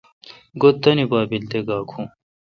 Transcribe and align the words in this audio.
گو°تانی 0.61 1.05
پا 1.11 1.17
بیل 1.29 1.43
تے 1.49 1.59
گا 1.67 1.77
کھوں۔ 1.89 2.07